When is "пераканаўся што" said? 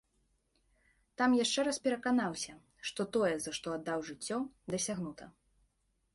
1.87-3.01